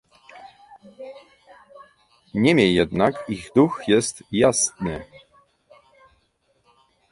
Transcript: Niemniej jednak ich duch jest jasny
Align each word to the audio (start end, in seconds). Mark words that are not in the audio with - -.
Niemniej 2.33 2.73
jednak 2.75 3.25
ich 3.29 3.51
duch 3.55 3.81
jest 3.87 4.23
jasny 4.31 5.05